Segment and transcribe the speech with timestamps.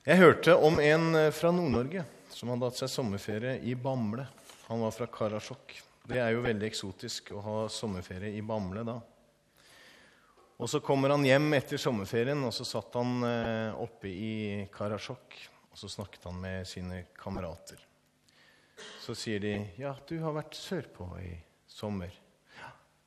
[0.00, 4.24] Jeg hørte om en eh, fra Nord-Norge som hadde hatt seg sommerferie i Bamble.
[4.70, 5.74] Han var fra Karasjok.
[6.08, 8.94] Det er jo veldig eksotisk å ha sommerferie i Bamble da.
[10.56, 14.32] Og Så kommer han hjem etter sommerferien, og så satt han eh, oppe i
[14.72, 15.36] Karasjok.
[15.68, 17.84] Og så snakket han med sine kamerater.
[19.04, 21.36] Så sier de, 'Ja, du har vært sørpå i
[21.68, 22.16] sommer.'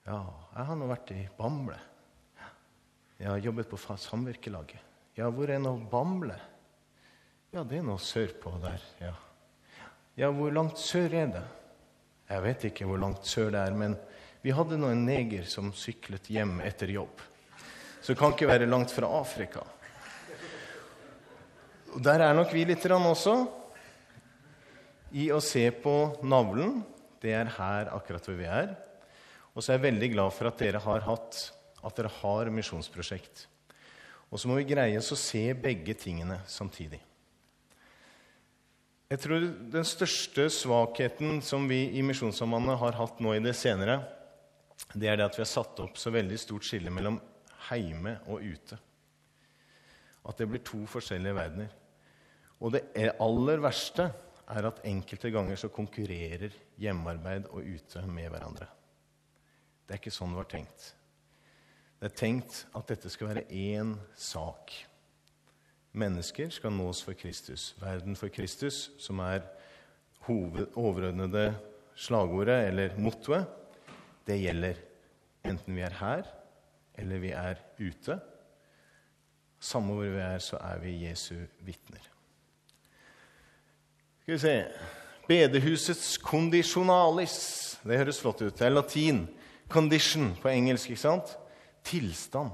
[0.05, 0.21] 'Ja,
[0.53, 1.81] jeg har nå vært i Bamble.'
[3.17, 6.52] 'Jeg har jobbet på samvirkelaget.' 'Ja, hvor er nå Bamble?'
[7.53, 9.13] 'Ja, det er noe sørpå der.' Ja.
[10.17, 11.49] 'Ja, hvor langt sør er det?'
[12.29, 13.95] 'Jeg vet ikke hvor langt sør det er, men
[14.41, 17.21] vi hadde nå en neger som syklet hjem etter jobb.'
[18.01, 19.61] Så det kan ikke være langt fra Afrika.
[21.93, 23.47] Og Der er nok vi litt også,
[25.11, 26.83] i å se på navlen.
[27.21, 28.75] Det er her akkurat hvor vi er.
[29.53, 31.51] Og så er jeg veldig glad for at dere har hatt
[31.83, 33.47] at dere har misjonsprosjekt.
[34.31, 37.12] Og så må vi greie oss å se begge tingene samtidig.
[39.13, 43.99] Jeg tror den største svakheten som vi i Misjonssambandet har hatt nå i det senere,
[44.97, 47.19] det er det at vi har satt opp så veldig stort skille mellom
[47.67, 48.79] heime og ute.
[50.25, 51.69] At det blir to forskjellige verdener.
[52.57, 52.81] Og det
[53.21, 54.07] aller verste
[54.49, 58.65] er at enkelte ganger så konkurrerer hjemmearbeid og ute med hverandre.
[59.85, 60.87] Det er ikke sånn det var tenkt.
[62.01, 64.73] Det er tenkt at dette skal være én sak.
[65.93, 67.75] Mennesker skal nås for Kristus.
[67.81, 69.43] Verden for Kristus, som er
[70.25, 71.53] hoved, overordnede
[71.95, 73.45] slagordet eller mottoet,
[74.27, 74.79] det gjelder
[75.45, 76.23] enten vi er her
[76.97, 78.17] eller vi er ute.
[79.59, 82.09] Samme hvor vi er, så er vi Jesu vitner.
[84.23, 84.57] Skal vi se
[85.27, 87.37] Bedehusets kondisjonalis.
[87.83, 88.57] Det høres flott ut.
[88.59, 89.23] Det er latin.
[89.71, 91.37] Condition på engelsk, ikke sant?
[91.83, 92.51] Tilstand.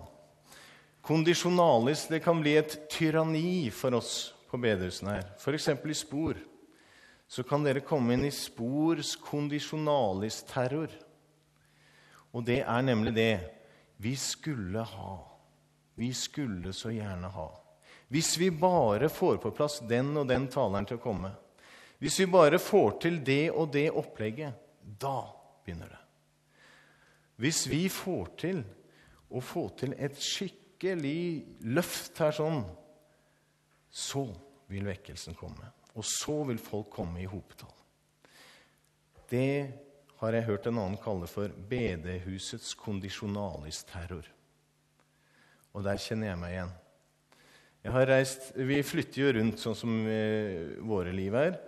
[1.01, 5.29] Kondisjonalis det kan bli et tyranni for oss på bedehusene her.
[5.37, 5.69] F.eks.
[5.69, 6.37] i spor.
[7.29, 10.89] Så kan dere komme inn i spors kondisjonalis-terror.
[12.33, 13.33] Og det er nemlig det
[14.01, 15.15] vi skulle ha.
[15.99, 17.49] Vi skulle så gjerne ha.
[18.09, 21.29] Hvis vi bare får på plass den og den taleren til å komme,
[21.99, 25.27] hvis vi bare får til det og det opplegget, da
[25.65, 25.99] begynner det.
[27.39, 28.63] Hvis vi får til
[29.29, 30.17] å få til et
[30.79, 31.43] skikkelig
[31.75, 32.61] løft her sånn,
[33.91, 34.23] så
[34.71, 35.67] vil vekkelsen komme.
[35.99, 37.73] Og så vil folk komme i hopetall.
[39.27, 39.73] Det
[40.21, 44.23] har jeg hørt en annen kalle for bedehusets kondisjonalisterror.
[45.75, 46.71] Og der kjenner jeg meg igjen.
[47.83, 51.59] Jeg har reist, Vi flytter jo rundt sånn som eh, våre liv er.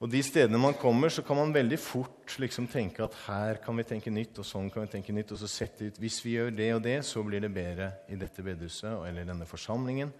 [0.00, 3.76] Og de stedene man kommer, så kan man veldig fort liksom tenke at her kan
[3.76, 6.38] vi tenke nytt, og sånn kan vi tenke nytt, og så sette ut Hvis vi
[6.38, 10.12] gjør det og det, så blir det bedre i dette bedehuset eller denne forsamlingen.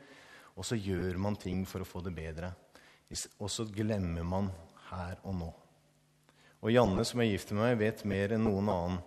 [0.60, 2.52] Og så gjør man ting for å få det bedre.
[3.40, 4.52] Og så glemmer man
[4.90, 5.50] her og nå.
[6.60, 9.00] Og Janne, som er gift med meg, vet mer enn noen annen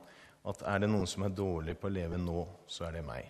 [0.50, 3.30] at er det noen som er dårlig på å leve nå, så er det meg.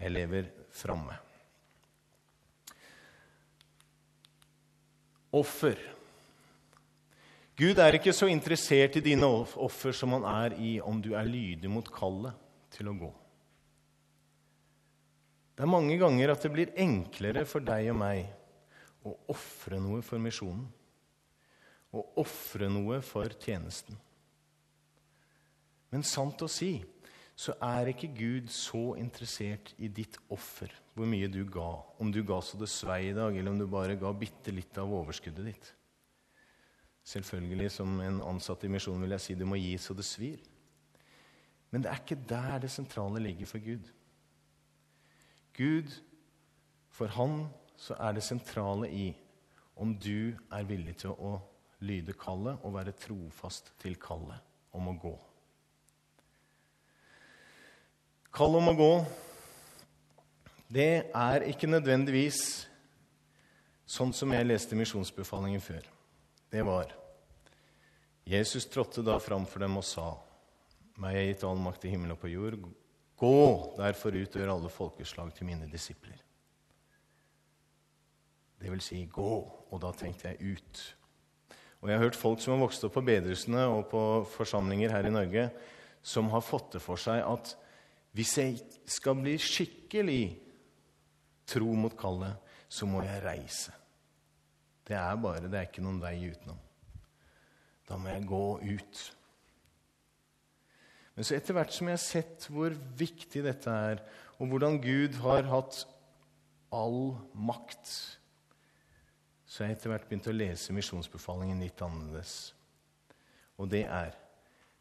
[0.00, 1.18] Jeg lever framme.
[5.36, 5.99] Offer.
[7.60, 11.28] Gud er ikke så interessert i dine offer som han er i om du er
[11.28, 12.36] lydig mot kallet
[12.72, 13.10] til å gå.
[15.54, 18.30] Det er mange ganger at det blir enklere for deg og meg
[19.04, 20.68] å ofre noe for misjonen
[21.90, 23.98] å ofre noe for tjenesten.
[25.90, 26.76] Men sant å si
[27.40, 31.70] så er ikke Gud så interessert i ditt offer, hvor mye du ga.
[31.98, 34.76] Om du ga så det svei i dag, eller om du bare ga bitte litt
[34.78, 35.70] av overskuddet ditt.
[37.04, 40.38] Selvfølgelig, som en ansatt i misjonen vil jeg si du må gi så det svir.
[41.70, 43.88] Men det er ikke der det sentrale ligger for Gud.
[45.56, 45.90] Gud,
[46.90, 47.46] for han
[47.76, 49.16] så er det sentrale i
[49.76, 51.38] om du er villig til å
[51.80, 54.40] lyde kallet og være trofast til kallet
[54.76, 55.14] om å gå.
[58.34, 58.92] Kallet om å gå,
[60.70, 62.42] det er ikke nødvendigvis
[63.90, 65.88] sånn som jeg leste misjonsbefalingen før.
[66.50, 66.90] Det var
[68.30, 70.12] Jesus trådte da framfor dem og sa:"
[71.00, 72.58] Meg er gitt all makt i himmel og på jord.
[73.16, 73.36] Gå
[73.78, 76.18] derfor ut og gjør alle folkeslag til mine disipler.
[78.60, 79.32] Det vil si gå.
[79.70, 80.82] Og da tenkte jeg ut.
[81.80, 84.02] Og jeg har hørt folk som har vokst opp på bedehusene og på
[84.34, 85.48] forsamlinger her i Norge,
[86.02, 87.54] som har fått det for seg at
[88.12, 88.58] hvis jeg
[88.90, 90.24] skal bli skikkelig
[91.48, 92.36] tro mot kallet,
[92.68, 93.79] så må jeg reise.
[94.90, 96.58] Det er bare, det er ikke noen vei utenom.
[97.86, 99.02] Da må jeg gå ut.
[101.14, 104.02] Men så etter hvert som jeg har sett hvor viktig dette er,
[104.40, 105.84] og hvordan Gud har hatt
[106.74, 107.92] all makt
[109.50, 112.52] så har jeg etter hvert begynt å lese misjonsbefalingen litt annerledes.
[113.58, 114.14] Og det er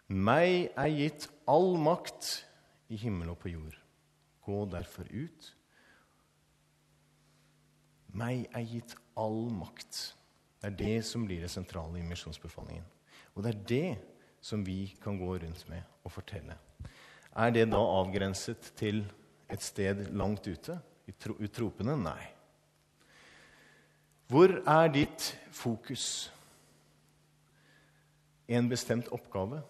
[0.09, 2.27] Meg er gitt all makt
[2.89, 3.75] i himmel og på jord.
[4.45, 5.50] Gå derfor ut.
[8.19, 10.00] Meg er gitt all makt.
[10.60, 12.88] Det er det som blir det sentrale i misjonsbefalingen.
[13.36, 13.92] Og det er det
[14.44, 16.57] som vi kan gå rundt med og fortelle.
[17.36, 19.04] Er det da avgrenset til
[19.50, 20.80] et sted langt ute?
[21.10, 21.95] I tropene?
[21.98, 22.21] Nei.
[24.30, 26.30] Hvor er ditt fokus?
[28.50, 29.63] En bestemt oppgave?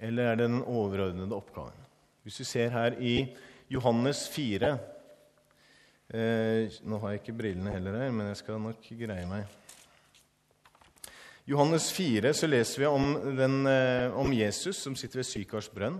[0.00, 1.76] Eller er det den overordnede oppgaven?
[2.24, 3.14] Hvis vi ser her i
[3.68, 4.72] Johannes 4
[6.14, 9.56] eh, Nå har jeg ikke brillene heller her, men jeg skal nok greie meg.
[11.50, 15.96] Johannes 4 så leser vi om, den, eh, om Jesus som sitter ved Sykars brønn.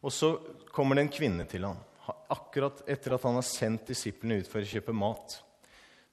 [0.00, 0.36] Og så
[0.72, 1.80] kommer det en kvinne til ham.
[2.30, 5.40] Akkurat etter at han har sendt disiplene ut for å kjøpe mat,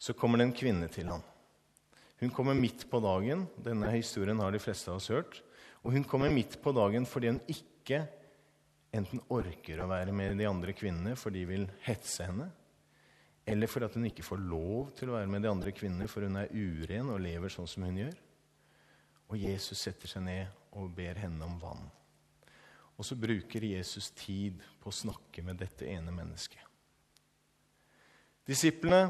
[0.01, 1.21] så kommer det en kvinne til ham.
[2.19, 3.45] Hun kommer midt på dagen.
[3.59, 5.41] Denne historien har de fleste av oss hørt.
[5.83, 8.05] Og hun kommer midt på dagen fordi hun ikke
[8.93, 12.47] enten orker å være med de andre kvinnene, for de vil hetse henne,
[13.45, 16.39] eller fordi hun ikke får lov til å være med de andre kvinnene, for hun
[16.39, 18.15] er uren og lever sånn som hun gjør.
[19.33, 21.83] Og Jesus setter seg ned og ber henne om vann.
[22.93, 26.61] Og så bruker Jesus tid på å snakke med dette ene mennesket.
[28.47, 29.07] Disiplene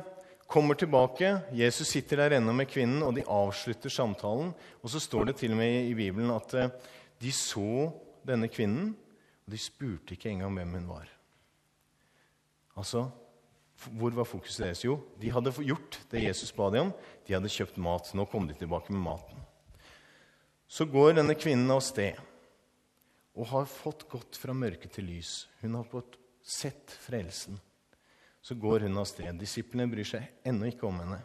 [0.50, 1.36] kommer tilbake.
[1.58, 4.54] Jesus sitter der ennå med kvinnen, og de avslutter samtalen.
[4.82, 6.72] Og så står det til og med i Bibelen at eh,
[7.22, 7.90] de så
[8.26, 8.94] denne kvinnen,
[9.44, 11.10] og de spurte ikke engang hvem hun var.
[12.80, 13.08] Altså,
[13.92, 14.84] Hvor var fokuset deres?
[14.86, 16.94] Jo, de hadde gjort det Jesus ba dem om.
[17.28, 18.12] De hadde kjøpt mat.
[18.16, 19.42] Nå kom de tilbake med maten.
[20.68, 22.18] Så går denne kvinnen av sted
[23.34, 25.48] og har fått gått fra mørke til lys.
[25.62, 27.60] Hun har fått sett frelsen.
[28.44, 29.32] Så går hun av sted.
[29.40, 31.22] Disiplene bryr seg ennå ikke om henne.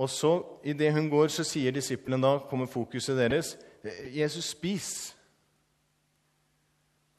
[0.00, 0.32] Og så,
[0.64, 3.56] idet hun går, så sier disiplene da, kommer fokuset deres,
[4.12, 5.14] 'Jesus, spis.'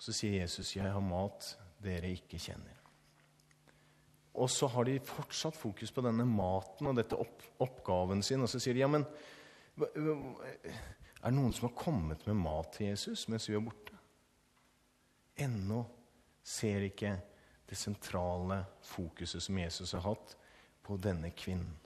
[0.02, 2.81] Så sier Jesus, 'Jeg har mat dere ikke kjenner'.
[4.34, 8.42] Og så har de fortsatt fokus på denne maten og dette opp, oppgaven sin.
[8.42, 9.06] Og så sier de, 'Ja, men
[9.78, 13.98] er det noen som har kommet med mat til Jesus mens vi er borte?'
[15.38, 15.86] Ennå
[16.44, 17.16] ser ikke
[17.70, 20.36] det sentrale fokuset som Jesus har hatt
[20.84, 21.78] på denne kvinnen.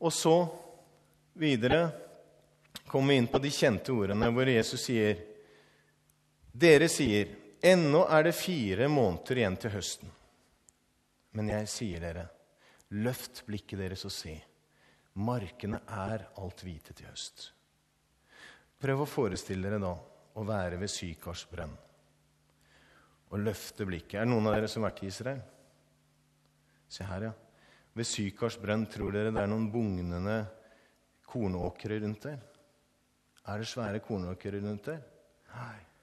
[0.00, 0.48] Og så
[1.32, 1.88] videre
[2.86, 5.22] kommer vi inn på de kjente ordene hvor Jesus sier
[6.54, 7.32] Dere sier,
[7.64, 10.10] ennå er det fire måneder igjen til høsten.
[11.34, 12.26] Men jeg sier dere,
[13.00, 14.34] løft blikket deres og se.
[15.24, 17.48] Markene er alt hvite til høst.
[18.82, 19.94] Prøv å forestille dere da
[20.34, 21.74] å være ved Sykars brønn
[23.34, 24.18] og løfte blikket.
[24.20, 25.40] Er det noen av dere som har vært i Israel?
[26.90, 27.32] Se her, ja.
[27.94, 30.36] Ved Sykars brønn, tror dere det er noen bugnende
[31.30, 32.38] kornåkre rundt der?
[33.50, 35.02] Er det svære kornåkre rundt der?
[35.54, 35.93] Nei.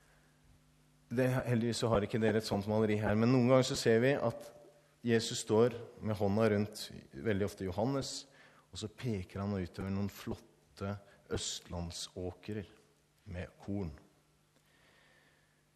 [1.12, 3.98] Det, heldigvis så har ikke dere et sånt maleri her, men noen ganger så ser
[4.00, 4.46] vi at
[5.04, 5.76] Jesus står
[6.08, 8.12] med hånda rundt veldig ofte Johannes,
[8.72, 10.94] og så peker han utover noen flotte
[11.36, 12.70] østlandsåkrer
[13.34, 13.92] med korn.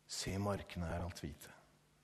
[0.08, 1.52] Se, markene er alt hvite.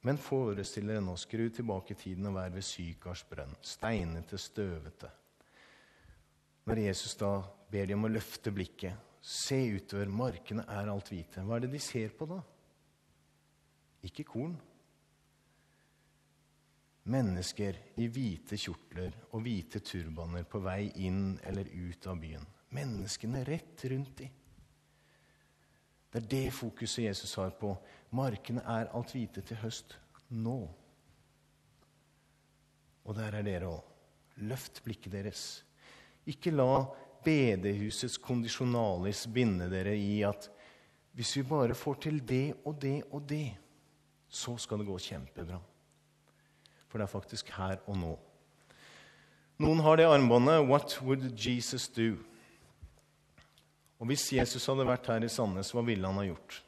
[0.03, 5.11] Men forestill dere nå, skru tilbake tiden og vær ved Sykars brønn, steinete, støvete.
[6.67, 7.35] Når Jesus da
[7.71, 11.45] ber de om å løfte blikket, se utover, markene er alt hvite.
[11.45, 12.41] Hva er det de ser på da?
[14.07, 14.55] Ikke korn.
[17.11, 22.45] Mennesker i hvite kjortler og hvite turbaner på vei inn eller ut av byen.
[22.77, 24.37] Menneskene rett rundt dem.
[26.11, 27.71] Det er det fokuset Jesus har på.
[28.15, 29.95] Markene er alt hvite til høst
[30.35, 30.59] nå.
[33.07, 33.87] Og der er dere òg.
[34.47, 35.43] Løft blikket deres.
[36.27, 36.83] Ikke la
[37.25, 40.49] bedehusets kondisjonalis binde dere i at
[41.15, 43.51] hvis vi bare får til det og det og det,
[44.31, 45.59] så skal det gå kjempebra.
[46.87, 48.11] For det er faktisk her og nå.
[49.61, 52.17] Noen har det armbåndet 'What would Jesus do?'
[53.99, 56.63] Og hvis Jesus hadde vært her i Sandnes, hva ville han ha gjort?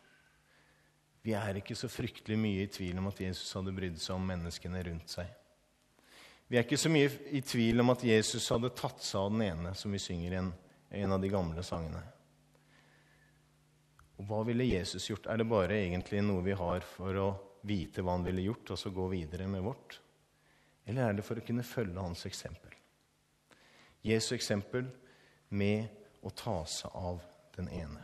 [1.24, 4.27] Vi er ikke så fryktelig mye i tvil om at Jesus hadde brydd seg om
[4.27, 5.25] menneskene rundt seg.
[6.48, 9.41] Vi er ikke så mye i tvil om at Jesus hadde tatt seg av den
[9.41, 10.53] ene, som vi synger i en,
[10.91, 12.03] en av de gamle sangene.
[14.20, 15.25] Og hva ville Jesus gjort?
[15.25, 18.79] Er det bare egentlig noe vi har for å vite hva han ville gjort, og
[18.79, 20.00] så gå videre med vårt?
[20.86, 22.74] Eller er det for å kunne følge hans eksempel?
[24.03, 24.89] Jesu eksempel
[25.55, 25.88] med
[26.24, 27.22] å ta seg av
[27.55, 28.03] den ene.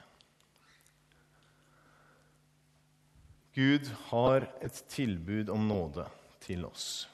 [3.56, 6.06] Gud har et tilbud om nåde
[6.46, 7.10] til oss.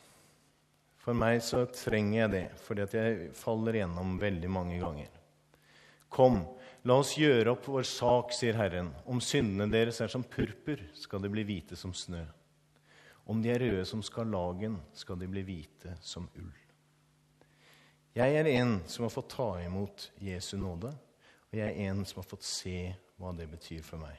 [1.02, 5.10] For meg så trenger jeg det, fordi at jeg faller igjennom veldig mange ganger.
[6.10, 6.40] Kom,
[6.86, 8.92] la oss gjøre opp vår sak, sier Herren.
[9.10, 12.22] Om syndene deres er som purpur, skal de bli hvite som snø.
[13.26, 16.54] Om de er røde som skarlagen, skal de bli hvite som ull.
[18.16, 20.94] Jeg er en som har fått ta imot Jesu nåde,
[21.50, 24.16] og jeg er en som har fått se hva det betyr for meg.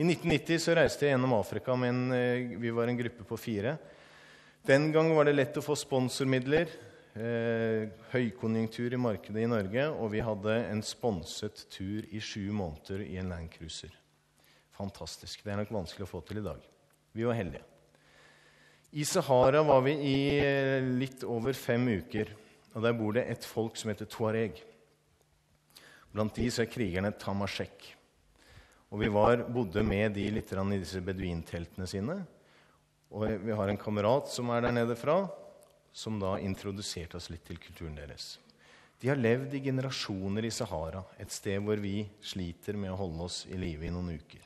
[0.00, 3.38] I 1990 så reiste jeg gjennom Afrika med en, eh, vi var en gruppe på
[3.38, 3.78] fire.
[4.66, 6.68] Den gang var det lett å få sponsormidler.
[7.10, 13.02] Eh, høykonjunktur i markedet i Norge, og vi hadde en sponset tur i sju måneder
[13.02, 13.90] i en Landcruiser.
[14.76, 15.42] Fantastisk.
[15.42, 16.62] Det er nok vanskelig å få til i dag.
[17.10, 17.66] Vi var heldige.
[18.94, 22.30] I Sahara var vi i eh, litt over fem uker,
[22.76, 24.62] og der bor det et folk som heter tuareg.
[26.14, 27.90] Blant de så er krigerne tamashek.
[28.94, 32.20] Og vi var, bodde med de litt i disse beduinteltene sine.
[33.10, 35.24] Og vi har en kamerat som er der nede fra,
[35.92, 38.38] som da introduserte oss litt til kulturen deres.
[39.00, 43.24] De har levd i generasjoner i Sahara, et sted hvor vi sliter med å holde
[43.30, 44.44] oss i live i noen uker.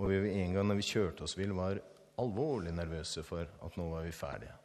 [0.00, 1.80] Og vi, en gang når vi kjørte oss vill, var
[2.18, 4.56] alvorlig nervøse for at nå var vi ferdige.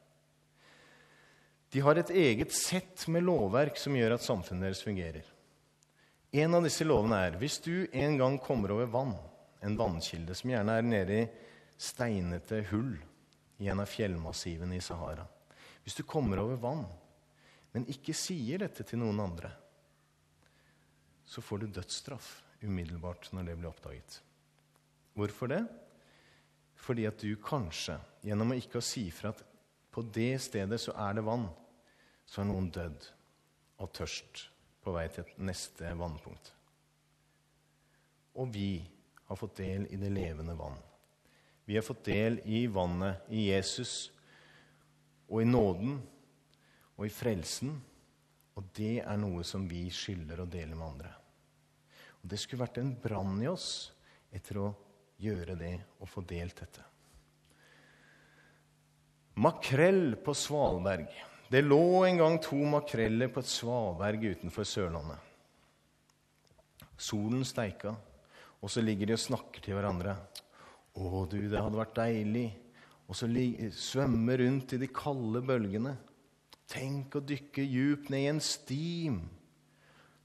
[1.73, 5.27] De har et eget sett med lovverk som gjør at samfunnet deres fungerer.
[6.33, 9.15] En av disse lovene er hvis du en gang kommer over vann,
[9.63, 11.29] en vannkilde som gjerne er nede i
[11.81, 12.95] steinete hull
[13.59, 15.25] i en av fjellmassivene i Sahara
[15.84, 16.86] Hvis du kommer over vann,
[17.74, 19.52] men ikke sier dette til noen andre,
[21.25, 22.30] så får du dødsstraff
[22.63, 24.20] umiddelbart når det blir oppdaget.
[25.18, 25.63] Hvorfor det?
[26.84, 29.44] Fordi at du kanskje, gjennom å ikke å si fra at
[29.94, 31.46] på det stedet så er det vann,
[32.25, 33.06] så er noen dødd
[33.84, 34.48] av tørst
[34.84, 36.50] på vei til neste vannpunkt.
[38.42, 38.82] Og vi
[39.28, 40.80] har fått del i det levende vann.
[41.66, 44.12] Vi har fått del i vannet i Jesus
[45.30, 45.98] og i nåden
[46.98, 47.74] og i frelsen.
[48.53, 51.12] Og det er noe som vi skylder å dele med andre.
[52.22, 53.92] Og Det skulle vært en brann i oss
[54.34, 54.70] etter å
[55.22, 56.86] gjøre det og få delt dette.
[59.42, 61.10] Makrell på Svalberg.
[61.50, 65.20] Det lå en gang to makreller på et svaberg utenfor Sørlandet.
[66.98, 67.96] Solen steika,
[68.62, 70.15] og så ligger de og snakker til hverandre.
[70.94, 72.62] 'Å, du, det hadde vært deilig.'
[73.13, 73.27] Og så
[73.77, 75.91] svømme rundt i de kalde bølgene.
[76.65, 79.20] Tenk å dykke djupt ned i en stim.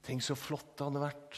[0.01, 1.37] Tenk så flott det hadde vært.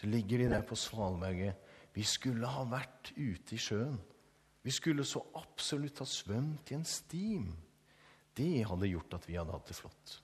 [0.00, 1.60] Så ligger de der på svalberget.
[1.92, 4.00] Vi skulle ha vært ute i sjøen.
[4.64, 7.52] Vi skulle så absolutt ha svømt i en stim.
[8.32, 10.18] Det hadde gjort at vi hadde hatt det flott.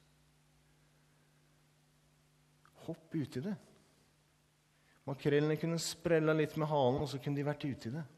[2.88, 3.58] Hopp uti det.
[5.04, 8.08] Makrellene kunne sprella litt med halen, og så kunne de vært uti det.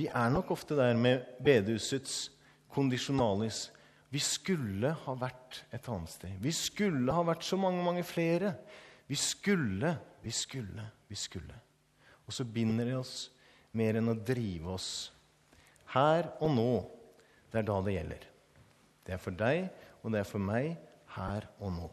[0.00, 2.30] Vi er nok ofte der med bedehusets
[2.72, 3.66] kondisjonalis.
[4.08, 6.38] Vi skulle ha vært et annet sted.
[6.40, 8.54] Vi skulle ha vært så mange, mange flere.
[9.10, 9.92] Vi skulle,
[10.24, 11.58] vi skulle, vi skulle.
[12.24, 13.28] Og så binder det oss
[13.76, 14.88] mer enn å drive oss.
[15.92, 16.70] Her og nå,
[17.52, 18.26] det er da det gjelder.
[19.04, 19.66] Det er for deg,
[20.00, 20.78] og det er for meg
[21.18, 21.90] her og nå.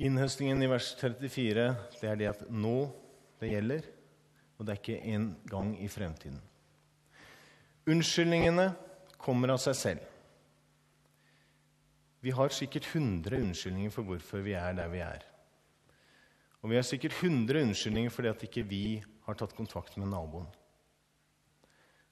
[0.00, 1.66] Innhøstningen i vers 34
[2.00, 2.76] det er det at nå
[3.42, 3.84] det gjelder,
[4.56, 6.40] og det er ikke en gang i fremtiden.
[7.90, 8.70] Unnskyldningene
[9.18, 10.08] kommer av seg selv.
[12.22, 15.24] Vi har sikkert 100 unnskyldninger for hvorfor vi er der vi er.
[16.62, 18.84] Og vi har sikkert 100 unnskyldninger fordi at ikke vi
[19.26, 20.46] har tatt kontakt med naboen.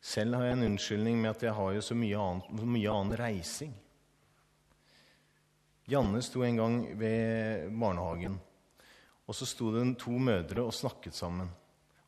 [0.01, 3.19] Selv har jeg en unnskyldning med at jeg har jo så mye, annet, mye annen
[3.21, 3.75] reising.
[5.89, 8.37] Janne sto en gang ved barnehagen,
[9.27, 11.49] og så sto det to mødre og snakket sammen.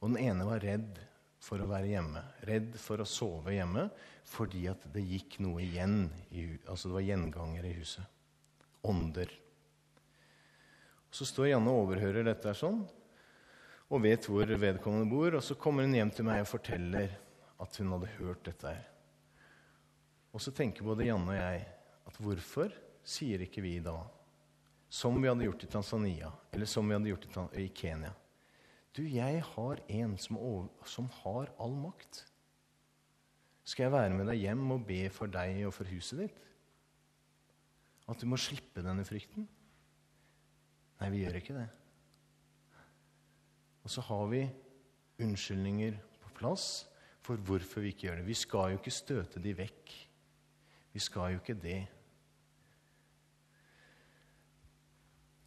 [0.02, 0.98] Og den ene var redd
[1.42, 3.88] for å være hjemme, redd for å sove hjemme
[4.32, 6.06] fordi at det gikk noe igjen.
[6.30, 8.06] I, altså det var gjenganger i huset.
[8.86, 9.30] Ånder.
[11.10, 12.80] Og Så står Janne og overhører dette her sånn,
[13.92, 15.36] og vet hvor vedkommende bor.
[15.36, 17.12] Og så kommer hun hjem til meg og forteller
[17.62, 18.86] at hun hadde hørt dette her.
[20.32, 21.66] Og så tenker både Janne og jeg
[22.08, 23.96] at hvorfor sier ikke vi da,
[24.92, 28.12] som vi hadde gjort i Tanzania, eller som vi hadde gjort i Kenya
[28.92, 32.26] Du, jeg har en som, over, som har all makt.
[33.64, 36.42] Skal jeg være med deg hjem og be for deg og for huset ditt?
[38.04, 39.46] At du må slippe denne frykten?
[41.00, 41.68] Nei, vi gjør ikke det.
[43.82, 44.42] Og så har vi
[45.22, 46.84] unnskyldninger på plass
[47.22, 48.28] for hvorfor vi ikke gjør det.
[48.28, 49.96] Vi skal jo ikke støte de vekk.
[50.92, 51.80] Vi skal jo ikke det.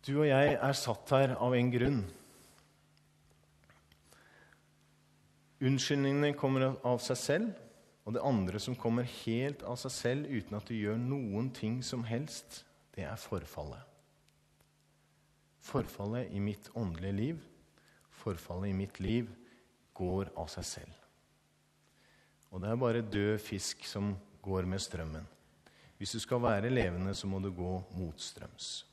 [0.06, 2.04] Du og jeg er satt her av en grunn.
[5.66, 7.64] Unnskyldningene kommer av seg selv,
[8.06, 11.80] og det andre som kommer helt av seg selv uten at du gjør noen ting
[11.82, 12.62] som helst,
[12.94, 13.82] det er forfallet.
[15.66, 17.44] Forfallet i mitt åndelige liv,
[18.22, 19.32] forfallet i mitt liv,
[19.98, 21.04] går av seg selv.
[22.54, 24.14] Og det er bare død fisk som
[24.46, 25.26] går med strømmen.
[25.98, 28.84] Hvis du skal være levende, så må du gå motstrøms.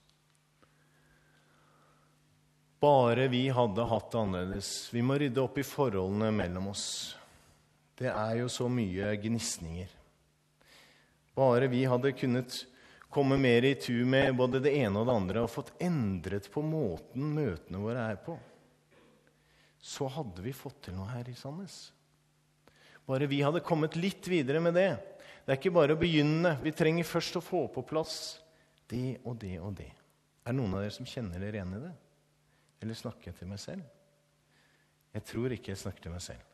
[2.83, 4.69] Bare vi hadde hatt det annerledes.
[4.91, 6.87] Vi må rydde opp i forholdene mellom oss.
[7.95, 9.93] Det er jo så mye gnisninger.
[11.39, 12.57] Bare vi hadde kunnet
[13.13, 16.67] komme mer i tu med både det ene og det andre og fått endret på
[16.67, 18.35] måten møtene våre er på,
[19.79, 21.81] så hadde vi fått til noe her i Sandnes.
[23.07, 24.91] Bare vi hadde kommet litt videre med det.
[25.47, 26.57] Det er ikke bare å begynne.
[26.67, 28.41] Vi trenger først å få på plass
[28.91, 29.93] det og det og det.
[30.43, 31.99] Er det noen av dere som kjenner dere igjen i det?
[32.83, 33.83] Eller snakker jeg til meg selv?
[35.13, 36.45] Jeg tror ikke jeg snakker til meg selv,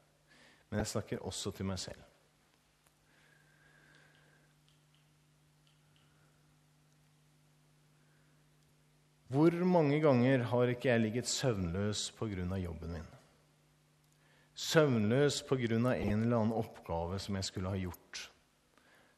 [0.68, 2.04] men jeg snakker også til meg selv.
[9.28, 12.56] Hvor mange ganger har ikke jeg ligget søvnløs pga.
[12.56, 13.08] jobben min?
[14.54, 15.66] Søvnløs pga.
[15.76, 18.30] en eller annen oppgave som jeg skulle ha gjort.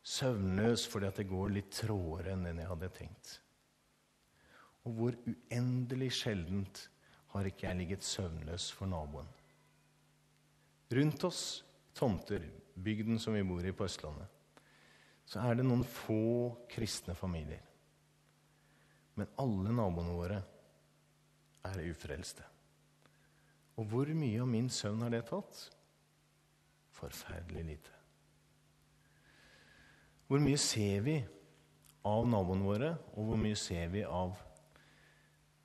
[0.03, 3.41] Søvnløs fordi at det går litt trådere enn den jeg hadde tenkt.
[4.85, 6.89] Og hvor uendelig sjeldent
[7.33, 9.29] har ikke jeg ligget søvnløs for naboen.
[10.91, 11.43] Rundt oss,
[11.95, 12.43] tomter,
[12.75, 14.27] bygden som vi bor i på Østlandet,
[15.31, 17.63] så er det noen få kristne familier.
[19.15, 20.41] Men alle naboene våre
[21.71, 22.47] er ufrelste.
[23.79, 25.61] Og hvor mye av min søvn har det tatt?
[26.97, 27.95] Forferdelig lite.
[30.27, 31.17] Hvor mye ser vi
[32.07, 34.35] av naboene våre, og hvor mye ser vi av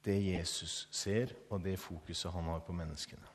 [0.05, 3.31] det Jesus ser, og det fokuset han har på menneskene.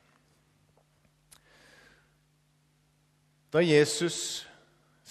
[3.51, 4.45] Da Jesus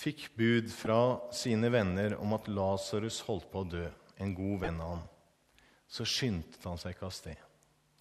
[0.01, 3.85] fikk bud fra sine venner om at Lasarus holdt på å dø,
[4.21, 5.05] en god venn av ham,
[5.89, 7.47] så skyndte han seg ikke av sted.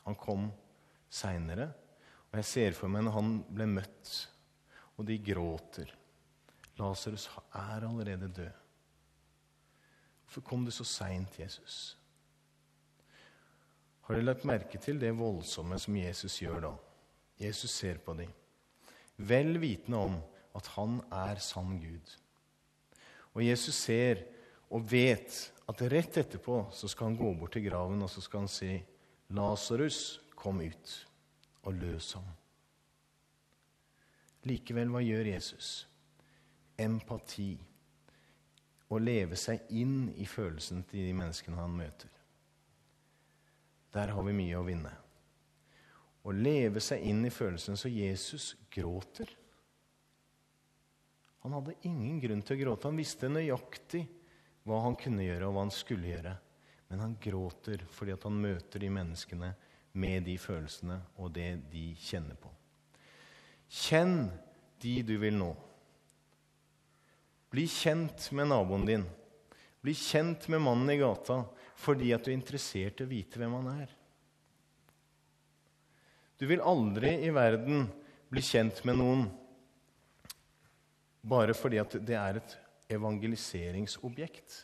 [0.05, 0.47] Han kom
[1.11, 1.69] seinere,
[2.29, 4.15] og jeg ser for meg når han ble møtt,
[4.95, 5.91] og de gråter
[6.79, 8.51] Lasarus er allerede død.
[10.23, 11.98] Hvorfor kom du så seint, Jesus?
[14.09, 16.71] Har dere lagt merke til det voldsomme som Jesus gjør da?
[17.37, 18.31] Jesus ser på dem,
[19.21, 20.15] vel vitende om
[20.57, 22.15] at han er sann Gud.
[23.37, 24.23] Og Jesus ser
[24.73, 25.37] og vet
[25.69, 28.81] at rett etterpå så skal han gå bort til graven og så skal han si,
[29.29, 31.07] 'Lasarus, kom ut,
[31.69, 32.33] og løs ham.'
[34.43, 35.87] Likevel, hva gjør Jesus?
[36.79, 37.59] Empati.
[38.89, 42.18] Å leve seg inn i følelsen til de menneskene han møter.
[43.93, 44.91] Der har vi mye å vinne.
[46.23, 49.31] Å leve seg inn i følelsen så Jesus gråter.
[51.45, 52.89] Han hadde ingen grunn til å gråte.
[52.89, 54.03] Han visste nøyaktig
[54.67, 56.35] hva han kunne gjøre, og hva han skulle gjøre.
[56.89, 59.53] Men han gråter fordi han møter de menneskene
[59.99, 62.51] med de følelsene og det de kjenner på.
[63.69, 64.27] Kjenn
[64.81, 65.49] de du vil nå.
[67.49, 69.05] Bli kjent med naboen din.
[69.81, 71.43] Bli kjent med mannen i gata
[71.79, 73.91] fordi at du er interessert i å vite hvem han er.
[76.39, 77.85] Du vil aldri i verden
[78.31, 79.27] bli kjent med noen
[81.29, 82.55] bare fordi at det er et
[82.95, 84.55] evangeliseringsobjekt.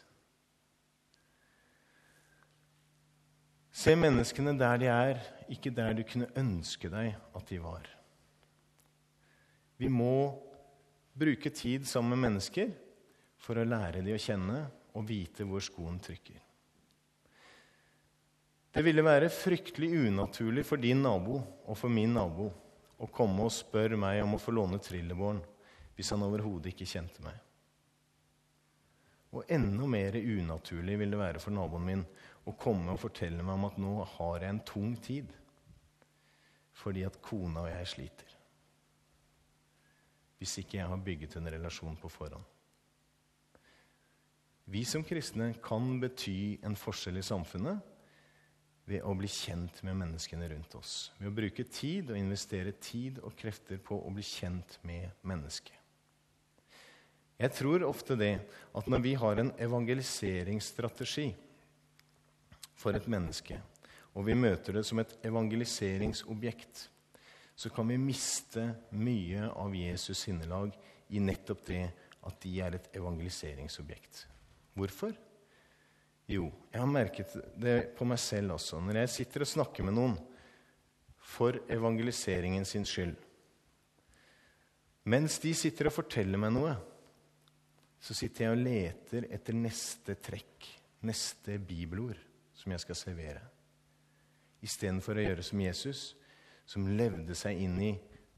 [3.75, 5.19] Se menneskene der de er,
[5.51, 7.89] ikke der du kunne ønske deg at de var.
[9.75, 10.31] Vi må
[11.15, 12.71] bruke tid sammen med mennesker
[13.43, 14.63] for å lære dem å kjenne
[14.95, 16.44] og vite hvor skoen trykker.
[18.75, 22.49] Det ville være fryktelig unaturlig for din nabo og for min nabo
[22.99, 25.39] å komme og spørre meg om å få låne trillebåren
[25.95, 27.37] hvis han overhodet ikke kjente meg.
[29.31, 32.03] Og enda mer unaturlig vil det være for naboen min
[32.43, 35.31] å komme og fortelle meg om at nå har jeg en tung tid
[36.75, 38.37] fordi at kona og jeg sliter.
[40.35, 42.43] Hvis ikke jeg har bygget en relasjon på forhånd.
[44.67, 47.94] Vi som kristne kan bety en forskjell i samfunnet
[48.85, 51.09] ved å bli kjent med menneskene rundt oss.
[51.17, 55.73] Ved å bruke tid og investere tid og krefter på å bli kjent med mennesket.
[57.35, 58.35] Jeg tror ofte det
[58.77, 61.33] at når vi har en evangeliseringsstrategi
[62.79, 63.57] for et menneske,
[64.15, 66.85] og vi møter det som et evangeliseringsobjekt,
[67.55, 70.75] så kan vi miste mye av Jesus sinnelag
[71.11, 71.83] i nettopp det
[72.25, 74.25] at de er et evangeliseringsobjekt.
[74.75, 75.15] Hvorfor?
[76.29, 78.79] Jo, jeg har merket det på meg selv også.
[78.81, 80.15] Når jeg sitter og snakker med noen
[81.35, 83.15] for evangeliseringen sin skyld,
[85.05, 86.73] Mens de sitter og forteller meg noe,
[88.01, 90.65] så sitter jeg og leter etter neste trekk,
[91.05, 92.17] neste bibelord,
[92.57, 93.43] som jeg skal servere.
[94.65, 96.07] Istedenfor å gjøre som Jesus,
[96.65, 97.91] som levde seg inn i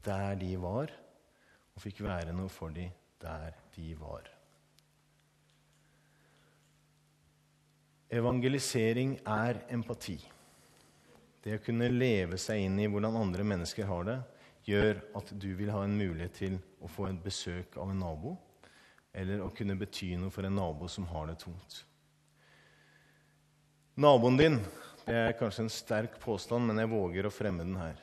[0.04, 0.92] der de var,
[1.72, 4.28] og fikk være noe for dem der de var.
[8.08, 10.16] Evangelisering er empati.
[11.44, 14.18] Det å kunne leve seg inn i hvordan andre mennesker har det,
[14.68, 18.34] gjør at du vil ha en mulighet til å få et besøk av en nabo,
[19.12, 21.82] eller å kunne bety noe for en nabo som har det tungt.
[23.98, 24.60] Naboen din
[25.08, 27.96] det er kanskje en sterk påstand, men jeg våger å fremme den her.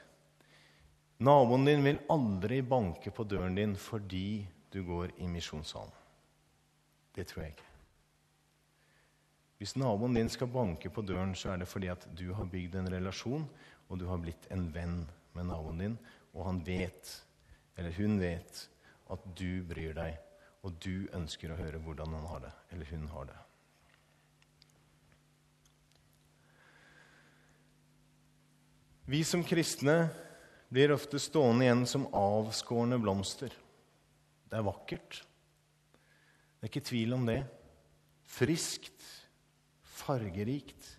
[1.21, 5.93] Naboen din vil aldri banke på døren din fordi du går i misjonssalen.
[7.15, 7.74] Det tror jeg ikke.
[9.65, 12.75] Hvis naboen din skal banke på døren, så er det fordi at du har bygd
[12.77, 13.47] en relasjon,
[13.89, 14.99] og du har blitt en venn
[15.33, 15.95] med naboen din,
[16.37, 17.09] og han vet,
[17.73, 18.59] eller hun vet,
[19.09, 20.19] at du bryr deg,
[20.61, 23.39] og du ønsker å høre hvordan han har det, eller hun har det.
[29.09, 29.97] Vi som kristne
[30.69, 33.49] blir ofte stående igjen som avskårne blomster.
[34.45, 35.23] Det er vakkert.
[35.97, 37.41] Det er ikke tvil om det.
[38.29, 39.24] Friskt,
[39.95, 40.91] fargerikt.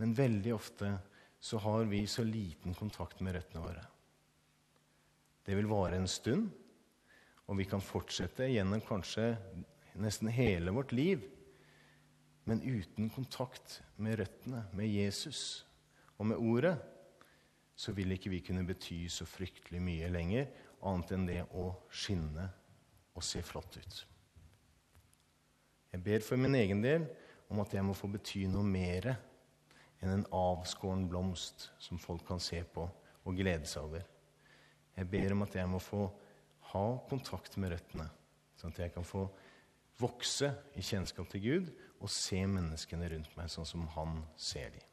[0.00, 0.94] Men veldig ofte
[1.42, 3.84] så har vi så liten kontakt med røttene våre.
[5.42, 6.50] Det vil vare en stund,
[7.50, 9.32] og vi kan fortsette gjennom kanskje
[9.98, 11.24] nesten hele vårt liv,
[12.46, 15.64] men uten kontakt med røttene, med Jesus
[16.18, 16.76] og med Ordet,
[17.74, 20.48] så vil ikke vi kunne bety så fryktelig mye lenger,
[20.82, 22.48] annet enn det å skinne
[23.14, 24.00] og se flott ut.
[25.92, 27.04] Jeg ber for min egen del
[27.52, 29.12] om at jeg må få bety noe mer
[30.02, 32.88] enn en avskåren blomst som folk kan se på
[33.22, 34.04] og glede seg over.
[34.96, 36.06] Jeg ber om at jeg må få
[36.72, 38.08] ha kontakt med røttene,
[38.58, 39.26] sånn at jeg kan få
[40.00, 41.68] vokse i kjennskap til Gud
[42.02, 44.88] og se menneskene rundt meg sånn som han ser dem.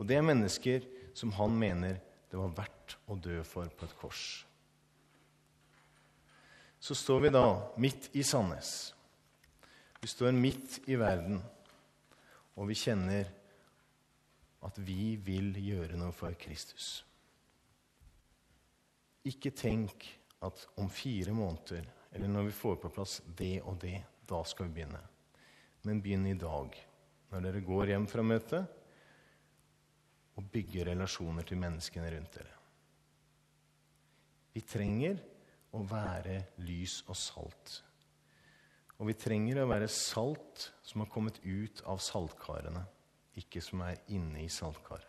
[0.00, 2.00] Og det er mennesker som han mener
[2.32, 4.24] det var verdt å dø for på et kors.
[6.82, 7.44] Så står vi da
[7.78, 8.90] midt i Sandnes.
[10.02, 11.36] Vi står midt i verden,
[12.58, 13.28] og vi kjenner
[14.66, 16.88] at vi vil gjøre noe for Kristus.
[19.30, 20.08] Ikke tenk
[20.42, 24.66] at om fire måneder, eller når vi får på plass det og det, da skal
[24.66, 25.04] vi begynne.
[25.86, 26.74] Men begynn i dag,
[27.30, 28.74] når dere går hjem fra møtet,
[30.34, 32.58] og bygger relasjoner til menneskene rundt dere.
[34.50, 35.22] Vi trenger
[35.78, 37.78] å være lys og salt
[39.02, 42.84] og vi trenger å være salt som har kommet ut av saltkarene,
[43.34, 45.08] ikke som er inne i saltkaret.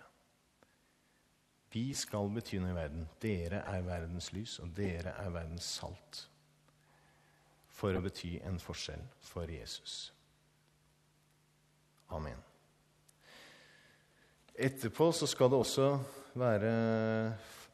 [1.70, 3.04] Vi skal bety noe i verden.
[3.22, 6.24] Dere er verdens lys, og dere er verdens salt.
[7.74, 10.08] For å bety en forskjell for Jesus.
[12.18, 12.42] Amen.
[14.54, 15.88] Etterpå så skal det også
[16.38, 16.74] være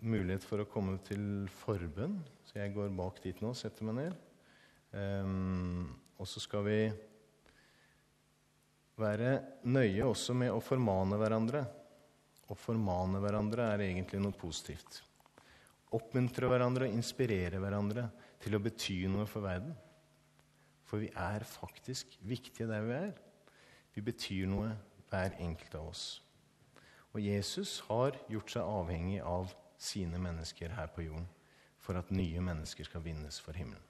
[0.03, 2.19] mulighet for å komme til forbønn.
[2.43, 4.21] Så jeg går bak dit nå, og setter meg ned.
[4.91, 6.79] Um, og så skal vi
[8.99, 9.35] være
[9.71, 11.63] nøye også med å formane hverandre.
[12.49, 14.99] Å formane hverandre er egentlig noe positivt.
[15.95, 18.09] Oppmuntre hverandre og inspirere hverandre
[18.43, 19.71] til å bety noe for verden.
[20.89, 23.13] For vi er faktisk viktige der vi er.
[23.95, 24.73] Vi betyr noe,
[25.09, 26.03] hver enkelt av oss.
[27.15, 31.25] Og Jesus har gjort seg avhengig av sine mennesker her på jorden
[31.81, 33.88] for at nye mennesker skal vinnes for himmelen.